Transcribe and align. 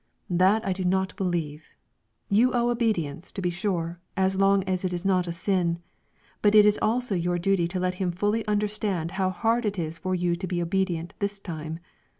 "That 0.31 0.65
I 0.67 0.73
do 0.73 0.83
not 0.83 1.15
believe; 1.15 1.75
you 2.27 2.51
owe 2.53 2.69
obedience, 2.71 3.31
to 3.33 3.39
be 3.39 3.51
sure, 3.51 3.99
as 4.17 4.35
long 4.35 4.63
as 4.63 4.83
it 4.83 4.93
is 4.93 5.05
not 5.05 5.27
a 5.27 5.31
sin; 5.31 5.77
but 6.41 6.55
it 6.55 6.65
is 6.65 6.79
also 6.81 7.13
your 7.13 7.37
duty 7.37 7.67
to 7.67 7.79
let 7.79 7.93
him 8.01 8.11
fully 8.11 8.43
understand 8.47 9.11
how 9.11 9.29
hard 9.29 9.63
it 9.63 9.77
is 9.77 9.99
for 9.99 10.15
you 10.15 10.35
to 10.37 10.47
be 10.47 10.59
obedient 10.59 11.13
this 11.19 11.39
time. 11.39 11.77